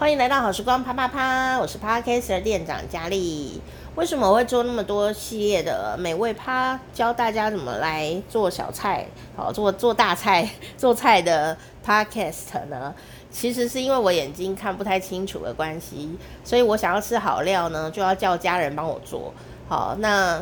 [0.00, 3.60] 欢迎来到好时光啪啪啪，我是 Podcast 店长佳丽。
[3.96, 9.06] 为什么我会做那么多系列的美味趴，教大家怎么来做小菜，
[9.36, 11.54] 好做做大菜做菜的
[11.84, 12.94] Podcast 呢？
[13.30, 19.34] 其实是因为我眼睛看不太清楚的关系，所以我想要吃好料呢，就要叫家人帮我做。
[19.68, 20.40] 好，那。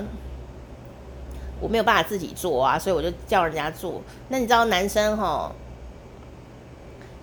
[1.61, 4.01] 我没有办法自己做啊，所以我就叫人家做。
[4.29, 5.51] 那你知道男生齁，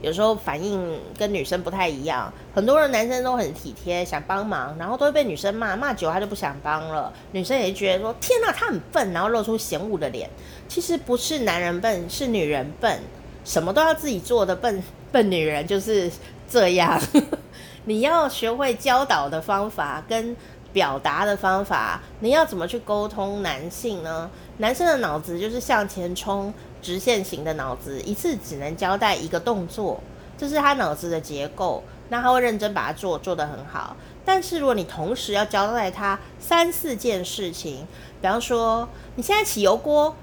[0.01, 2.31] 有时候反应跟女生不太一样。
[2.53, 7.11] 很多人男生都很体贴，想帮忙，然后都会被女生骂，骂久他就不想帮了。
[7.31, 10.29] 女生也觉得说：“天哪，他很笨。”然后露出嫌恶的脸。
[10.67, 12.99] 其实不是男人笨，是女人笨。
[13.43, 16.11] 什么都要自己做的笨 笨女人就是
[16.49, 17.01] 这样。
[17.85, 20.35] 你要学会教导的方法跟。
[20.75, 24.29] 表达的方法，你要怎么去沟通男性呢？
[24.57, 30.01] 男生的脑子就是向前冲、直线型的脑子，一次只能交代一个动作，
[30.37, 31.81] 这是他脑子的结构。
[32.09, 33.95] 那他会认真把它做，做得很好。
[34.25, 37.87] 但是如果你同时要交代他三四件事情，
[38.21, 40.13] 比方说你现在起油锅，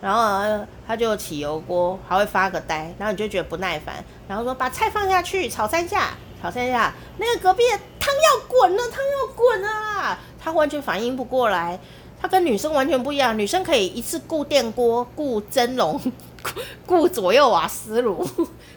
[0.00, 3.96] 然后他就起油锅，还会发个呆，然后你就觉得不耐烦，
[4.28, 6.10] 然后说把菜放下去，炒三下。
[6.42, 11.78] 好，剩下那个隔壁的汤要滚了，汤要滚了，他完全反应不过来。
[12.22, 15.98] 他跟女生完全不一样，女生可以一次顾电锅、顾蒸笼、
[16.84, 18.26] 顾左右瓦斯炉、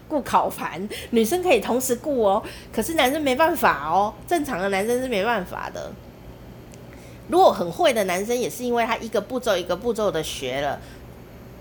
[0.07, 2.41] 顾烤盘，女生可以同时顾哦。
[2.71, 5.91] 可是男生没办法哦，正常的男生是没办法的。
[7.27, 10.79] 如果很会的男生，也是因为他一个步骤一个步骤的学了，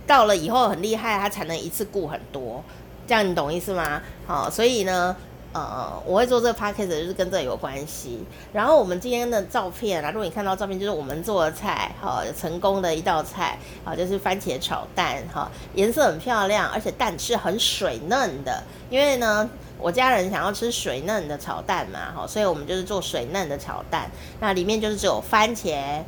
[0.07, 2.63] 到了以后很厉害，他才能一次顾很多。
[3.09, 4.01] 这样你懂意思吗？
[4.27, 5.17] 好，所以呢。
[5.53, 8.25] 呃，我会做这个 podcast 就是跟这有关系。
[8.53, 18.63] 然后我们今天的照片啊，如果你看到照片，就是我们做的菜，好，成功的一道菜，好，就是番茄炒蛋，哈，颜色很漂亮，而且蛋是很水嫩的。
[18.89, 24.11] 因为呢，我家人想要吃水嫩的炒蛋嘛，哈，所以我们就是做水嫩的炒蛋。
[24.41, 26.03] 那里面就是只有番茄、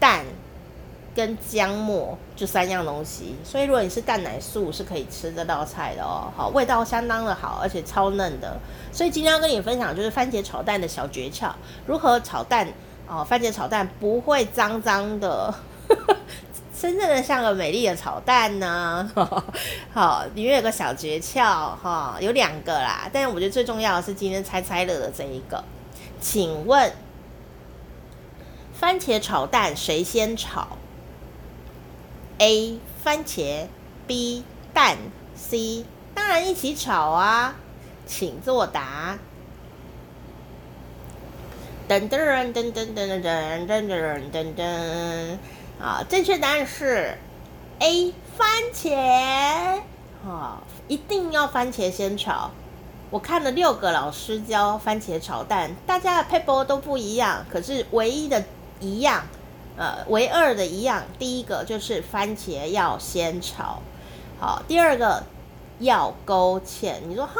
[0.00, 0.24] 蛋。
[1.14, 8.56] 跟姜末就三样东西，所以如果你是蛋奶素是可以吃这道菜的哦，好，味道相当的好，而且超嫩的。
[8.92, 11.50] 所以今天要跟你分享就是番茄炒蛋的小诀窍，
[11.86, 12.68] 如何炒蛋
[13.08, 15.52] 哦，番茄炒蛋不会脏脏的，
[16.80, 19.10] 真正的像个美丽的炒蛋呢。
[19.92, 25.62] 好，里面有个小诀窍哈，有两个啦，但是我觉得最重要的是今天猜猜乐的这一个，
[26.20, 26.92] 请问
[28.72, 30.68] 番茄炒蛋谁先炒
[32.40, 33.66] ？A 番茄
[34.06, 34.96] ，B 蛋
[35.36, 35.84] ，C
[36.14, 37.54] 当然一起炒啊，
[38.06, 39.18] 请作答。
[41.86, 42.18] 噔噔
[42.54, 45.38] 噔噔噔噔噔噔噔噔噔，
[45.78, 47.18] 啊，正确答案是
[47.80, 49.82] A 番茄，
[50.26, 52.52] 啊，一定要番茄先炒。
[53.10, 58.42] 我看了六个老师教番茄炒蛋，大家的撇步都不一样，可是唯一的
[58.80, 59.24] 一样。
[59.80, 63.80] 呃，唯二的一样，第一个就是番茄要先炒，
[64.38, 65.22] 好，第二个
[65.78, 66.96] 要勾芡。
[67.08, 67.32] 你说哈，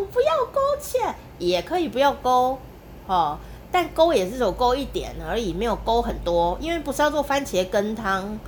[0.00, 2.58] 我不要勾芡，也可以不要勾，
[3.06, 3.36] 哦，
[3.70, 8.38] 但勾也是只有勾一点而已，没有勾很多，因为不是要做番茄羹汤。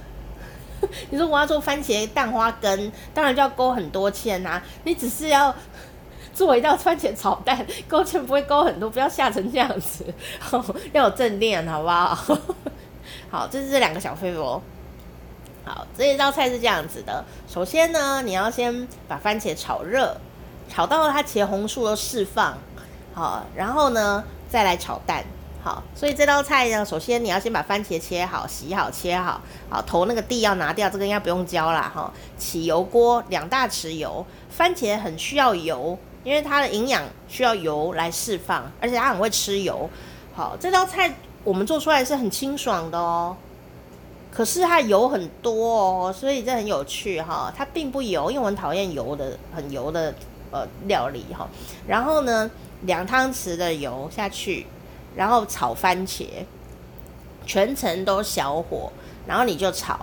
[1.11, 4.63] 你说我要做番茄蛋花羹，当然就要勾很多芡呐。
[4.85, 5.55] 你只是要
[6.33, 10.07] 做一道番茄炒蛋，勾芡不会勾很多，不要吓成这样子，
[10.95, 12.39] 要有正念，好不好？
[13.31, 14.61] 好，这是这两个小废物。
[15.67, 17.25] 好，这一道菜是这样子的。
[17.49, 20.15] 首先呢，你要先把番茄炒热，
[20.69, 22.59] 炒到它茄红素都释放。
[23.15, 25.25] 好，然后呢，再来炒蛋。
[25.63, 29.41] 好，所以这道菜呢，首先你要先把番茄切好、洗好、切好。
[29.71, 31.91] 好，头那个蒂要拿掉，这个应该不用教啦。
[31.95, 34.27] 哈，起油锅，两大匙油。
[34.51, 39.89] 番茄很需要油，因为它的营养需要油来释放，而且它很会吃油。
[40.35, 41.15] 好，这道菜。
[41.45, 43.37] 我们做出来是很清爽的哦，
[44.31, 47.53] 可是它油很多哦，所以这很有趣哈。
[47.55, 50.15] 它并不油，因为我很讨厌油的、很油的
[50.51, 51.47] 呃料理哈。
[51.87, 52.51] 然后呢，
[52.83, 54.67] 两汤匙的油下去，
[55.15, 56.27] 然后炒番茄，
[57.47, 58.91] 全程都小火，
[59.27, 60.01] 然后你就炒，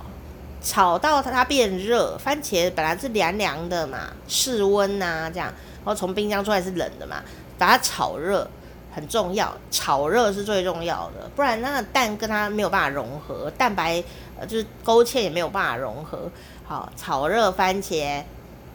[0.61, 2.15] 炒到它变热。
[2.19, 7.23] 番茄本来是凉凉的嘛，室温呐这样，然后从冰箱出来是冷的嘛，
[7.57, 8.47] 把它炒热。
[8.93, 14.03] 很重要，炒热是最重要的，不然那个蛋跟它没有办法融合，蛋白
[14.39, 16.29] 呃就是勾芡也没有办法融合。
[16.65, 18.23] 好，炒热番茄，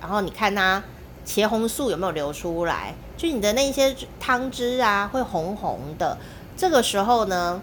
[0.00, 0.82] 然后你看它
[1.26, 2.94] 茄红素有没有流出来？
[3.16, 6.18] 就你的那些汤汁啊会红红的，
[6.56, 7.62] 这个时候呢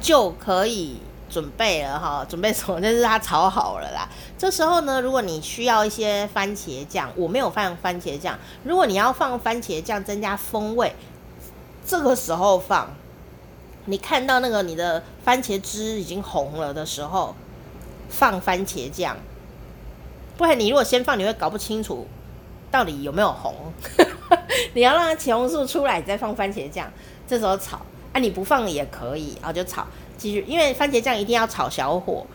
[0.00, 1.00] 就可以
[1.34, 2.80] 准备了哈， 准备什么？
[2.80, 4.08] 就是它炒好了啦。
[4.38, 8.38] 这时候呢，如果你需要一些番茄酱，我没有放番茄酱。
[8.62, 10.94] 如果你要放番茄酱增加风味，
[11.84, 12.94] 这个时候放。
[13.86, 17.34] 你看到那个你的番茄汁已经红了的时候，
[18.08, 19.16] 放番茄酱。
[20.38, 22.06] 不然你如果先放，你会搞不清楚
[22.70, 23.54] 到底有没有红。
[24.72, 26.88] 你要让它茄红素出来，再放番茄酱，
[27.26, 27.80] 这时候炒。
[28.14, 29.84] 啊，你不放也可以，然后就炒，
[30.16, 32.26] 继续，因为番茄酱一定要炒小火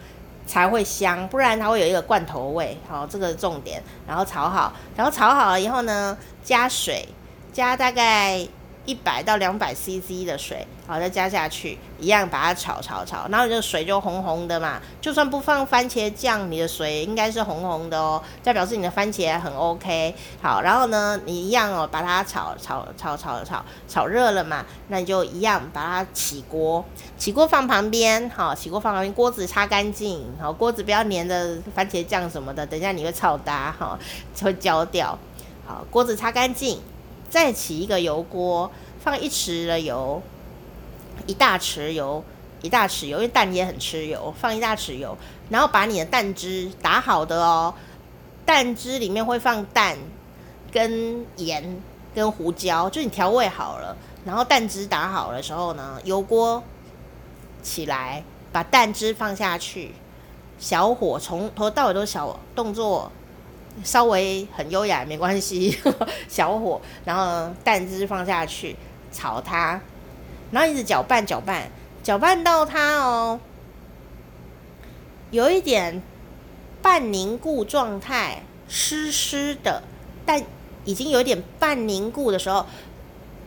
[0.45, 2.77] 才会香，不然它会有一个罐头味。
[2.87, 3.81] 好，这个重点。
[4.07, 7.07] 然后炒好，然后炒好了以后呢，加水，
[7.53, 8.47] 加大概。
[8.89, 14.81] 一百到两百 CC 的水，好，再加下去，一样把它炒炒炒，然后你的水就红红的嘛。
[14.99, 20.15] 就算不放番茄酱，你的水应该是红红的哦，代表示你的番茄很 OK。
[20.41, 26.83] 好，然后呢，你一样哦，把它炒炒炒炒炒炒热了嘛，那你就一样把它起锅，
[27.15, 33.99] 起锅放旁边，好，起锅放旁边，锅子擦干净，好，锅子不要粘着番茄酱什么的，等下你会炒搭哈，
[34.41, 35.15] 会焦掉。
[35.67, 36.81] 好，锅子擦干净。
[37.29, 40.21] 再起一个油锅，放一匙的油，
[41.27, 42.23] 一大匙油，
[42.61, 45.17] 一大匙油，因为蛋也很吃油，放一大匙油，
[45.49, 47.73] 然后把你的蛋汁打好的哦，
[48.45, 49.97] 蛋汁里面会放蛋、
[50.71, 51.81] 跟盐、
[52.15, 53.95] 跟胡椒，就你调味好了，
[54.25, 56.63] 然后蛋汁打好的时候呢，油锅
[57.61, 59.93] 起来，把蛋汁放下去，
[60.57, 63.11] 小火从头到尾都是小动作。
[63.83, 65.77] 稍微很优雅没关系，
[66.27, 68.75] 小火，然后蛋汁放下去
[69.11, 69.79] 炒它，
[70.51, 71.69] 然后一直搅拌搅拌，
[72.03, 73.39] 搅拌到它哦，
[75.31, 76.01] 有一点
[76.81, 79.83] 半凝固状态，湿湿的，
[80.25, 80.43] 但
[80.85, 82.65] 已经有点半凝固的时候，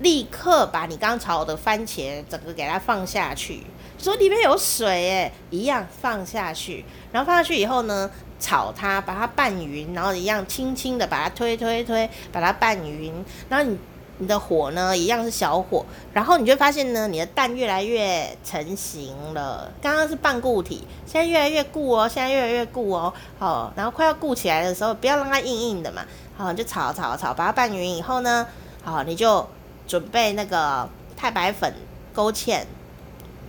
[0.00, 3.62] 立刻把你刚炒的番茄整个给它放下去，
[3.98, 8.10] 说里面有水诶，一样放下去，然后放下去以后呢，
[8.42, 13.24] 炒它，把它拌匀，然后一样轻轻的把它推推推，把它拌匀。
[13.48, 13.78] 然后你
[14.18, 19.72] 你的火呢，一样是小火，然后你就发现呢，你的蛋越来越成型了。
[19.80, 23.12] 刚刚是半固体，现在越来越固哦，现在越来越固哦。
[23.38, 26.04] 好，然后快要固起来的时候，不要让它硬硬的嘛。
[26.36, 28.46] 好，你就炒炒炒，把它拌匀以后呢，
[28.84, 29.48] 好，你就
[29.86, 31.72] 准备那个太白粉
[32.12, 32.60] 勾芡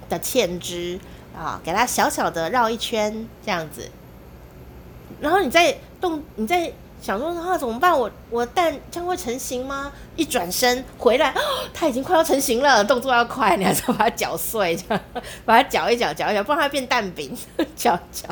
[0.09, 0.99] 的芡汁
[1.35, 3.91] 啊，给它小小的绕一圈，这样子。
[5.19, 6.71] 然后你再动，你再
[7.01, 7.97] 想说啊，怎么办？
[7.97, 9.91] 我我蛋将会成型吗？
[10.15, 11.41] 一转身回来，哦，
[11.73, 15.03] 它已经快要成型了，动作要快，你还是要把它搅碎，这样
[15.43, 17.37] 把它搅一搅，搅一搅，不然它变蛋饼，
[17.75, 18.29] 搅搅，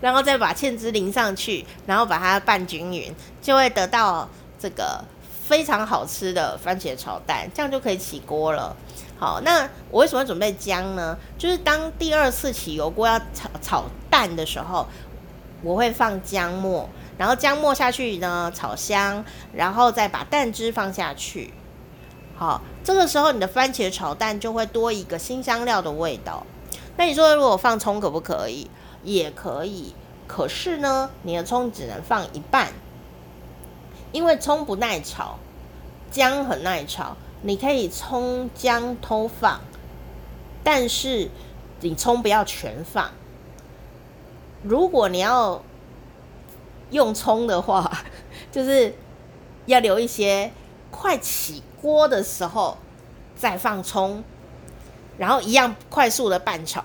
[0.00, 4.28] 然后再把芡汁淋上去，然后把它拌均匀，就会得到
[4.58, 5.04] 这个
[5.46, 8.74] 非常好吃的番茄炒蛋，这样就可以起锅了。
[9.16, 11.16] 好，那我为什么准备姜呢？
[11.38, 14.84] 就是当第二次起油锅要炒炒蛋的时候。
[15.64, 21.54] 我会放姜末，然后姜末下去呢，炒香，然后再把蛋汁放下去。
[22.36, 26.46] 好，这个时候你的番茄炒蛋就会多一个新香料的味道。
[26.96, 28.70] 那你说如果放葱可不可以？
[29.02, 29.94] 也可以，
[30.26, 32.68] 可是呢，你的葱只能放一半，
[34.12, 35.38] 因为葱不耐炒，
[36.10, 37.16] 姜很耐炒。
[37.42, 39.60] 你可以葱姜都放，
[40.62, 41.28] 但是
[41.80, 43.10] 你葱不要全放。
[44.64, 45.62] 如果你要
[46.90, 48.02] 用葱的话，
[48.50, 48.94] 就是
[49.66, 50.50] 要留一些，
[50.90, 52.76] 快起锅的时候
[53.36, 54.24] 再放葱，
[55.18, 56.82] 然后一样快速的拌炒，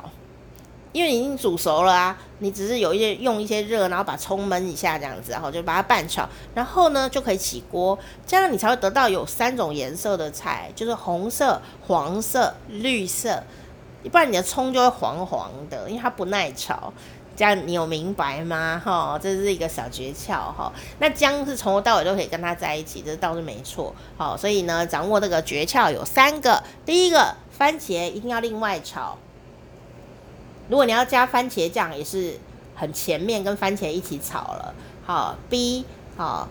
[0.92, 13.44] 因为你已经煮熟了啊，你只是有一些用一些热，然后把葱焖一下这样子，然后就把它拌炒，然后呢就可以起锅，这样你才会得到有三种颜色的菜，就是红色、黄色、绿色，
[14.12, 16.92] 不然你的葱就会黄黄的，因为它不耐炒。
[17.40, 18.82] 这样你有明白吗？
[18.84, 20.70] 哈，这是一个小诀窍哈。
[21.00, 23.96] 那姜是从头到尾都可以跟它在一起，这倒是没错。
[24.18, 26.62] 好，所以呢，掌握这个诀窍有三个。
[26.86, 29.18] 第一个，番茄一定要另外炒。
[30.68, 32.38] 如果你要加番茄酱，也是
[32.76, 34.76] 很前面跟番茄一起炒了。
[35.06, 35.86] 好，B，
[36.18, 36.46] 好，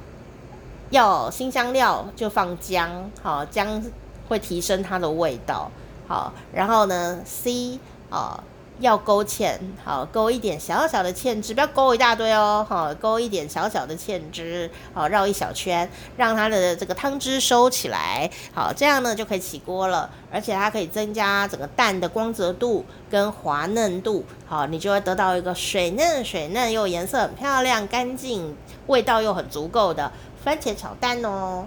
[0.88, 3.84] 要新香料就放姜，好，姜
[4.26, 5.70] 会提升它的味道。
[6.06, 7.78] 好，然后呢，C，
[8.08, 8.42] 啊。
[8.80, 28.56] 要勾芡，好，勾一点小小的芡汁，不要勾一大堆哦，好，勾一点小小的芡汁，好，绕一小圈，让它的这个汤汁收起来，好，这样呢就可以起锅了，而且它可以增加整个蛋的光泽度跟滑嫩度，好，你就会得到一个水嫩水嫩又颜色很漂亮、干净、
[28.86, 30.12] 味道又很足够的
[30.44, 31.66] 番茄炒蛋哦。